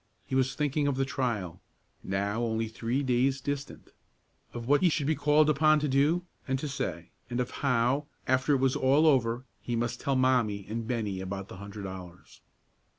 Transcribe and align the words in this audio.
He 0.25 0.33
was 0.33 0.55
thinking 0.55 0.87
of 0.87 0.95
the 0.95 1.05
trial, 1.05 1.61
now 2.03 2.41
only 2.41 2.67
three 2.67 3.03
days 3.03 3.39
distant, 3.39 3.91
of 4.51 4.67
what 4.67 4.81
he 4.81 4.89
should 4.89 5.05
be 5.05 5.13
called 5.13 5.47
upon 5.47 5.79
to 5.79 5.87
do 5.87 6.25
and 6.47 6.57
to 6.57 6.67
say, 6.67 7.11
and 7.29 7.39
of 7.39 7.51
how, 7.61 8.07
after 8.25 8.55
it 8.55 8.59
was 8.59 8.75
all 8.75 9.05
over, 9.05 9.45
he 9.61 9.75
must 9.75 10.01
tell 10.01 10.15
Mommie 10.15 10.65
and 10.67 10.87
Bennie 10.87 11.21
about 11.21 11.49
the 11.49 11.57
hundred 11.57 11.83
dollars. 11.83 12.41